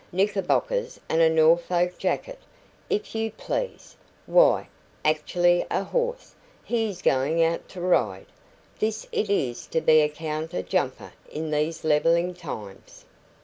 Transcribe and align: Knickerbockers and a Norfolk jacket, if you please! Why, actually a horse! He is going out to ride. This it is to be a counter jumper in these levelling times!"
Knickerbockers 0.11 0.99
and 1.09 1.21
a 1.21 1.29
Norfolk 1.29 1.95
jacket, 1.99 2.39
if 2.89 3.13
you 3.13 3.29
please! 3.29 3.95
Why, 4.25 4.67
actually 5.05 5.63
a 5.69 5.83
horse! 5.83 6.33
He 6.63 6.89
is 6.89 7.03
going 7.03 7.43
out 7.43 7.69
to 7.69 7.81
ride. 7.81 8.25
This 8.79 9.05
it 9.11 9.29
is 9.29 9.67
to 9.67 9.79
be 9.79 10.01
a 10.01 10.09
counter 10.09 10.63
jumper 10.63 11.13
in 11.31 11.51
these 11.51 11.83
levelling 11.83 12.33
times!" 12.33 13.05